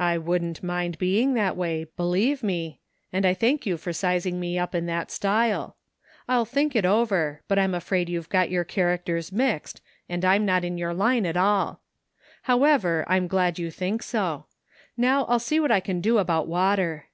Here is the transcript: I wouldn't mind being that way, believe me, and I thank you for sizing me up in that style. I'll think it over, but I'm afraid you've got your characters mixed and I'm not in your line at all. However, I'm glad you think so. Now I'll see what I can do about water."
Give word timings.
I 0.00 0.18
wouldn't 0.18 0.64
mind 0.64 0.98
being 0.98 1.34
that 1.34 1.56
way, 1.56 1.84
believe 1.96 2.42
me, 2.42 2.80
and 3.12 3.24
I 3.24 3.34
thank 3.34 3.66
you 3.66 3.76
for 3.76 3.92
sizing 3.92 4.40
me 4.40 4.58
up 4.58 4.74
in 4.74 4.86
that 4.86 5.12
style. 5.12 5.76
I'll 6.28 6.44
think 6.44 6.74
it 6.74 6.84
over, 6.84 7.42
but 7.46 7.56
I'm 7.56 7.72
afraid 7.72 8.08
you've 8.08 8.28
got 8.28 8.50
your 8.50 8.64
characters 8.64 9.30
mixed 9.30 9.80
and 10.08 10.24
I'm 10.24 10.44
not 10.44 10.64
in 10.64 10.76
your 10.76 10.92
line 10.92 11.24
at 11.24 11.36
all. 11.36 11.82
However, 12.50 13.04
I'm 13.06 13.28
glad 13.28 13.60
you 13.60 13.70
think 13.70 14.02
so. 14.02 14.46
Now 14.96 15.24
I'll 15.26 15.38
see 15.38 15.60
what 15.60 15.70
I 15.70 15.78
can 15.78 16.00
do 16.00 16.18
about 16.18 16.48
water." 16.48 17.06